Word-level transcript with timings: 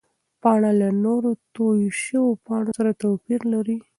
پاڼه 0.41 0.71
له 0.79 0.89
نورو 1.05 1.31
تویو 1.55 1.89
شوو 2.03 2.31
پاڼو 2.45 2.71
سره 2.79 2.91
توپیر 3.01 3.41
لري. 3.53 3.77